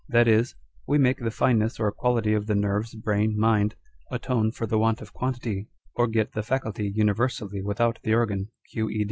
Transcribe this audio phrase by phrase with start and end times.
[0.09, 0.55] That is,
[0.87, 3.75] we make the fineness or quality of the nerves, brain, mind,
[4.09, 8.89] atone for the want of quantity, or get the faculty universally without the organ: Q.
[8.89, 8.99] E.